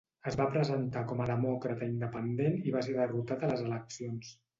[0.29, 4.33] Es va presentar com a demòcrata independent i va ser derrotat a les eleccions.